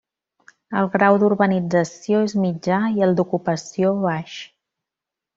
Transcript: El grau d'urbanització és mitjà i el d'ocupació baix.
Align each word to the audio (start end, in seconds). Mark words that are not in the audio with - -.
El 0.79 0.87
grau 0.93 1.17
d'urbanització 1.23 2.21
és 2.29 2.33
mitjà 2.45 2.79
i 2.99 3.05
el 3.09 3.13
d'ocupació 3.19 3.91
baix. 4.07 4.39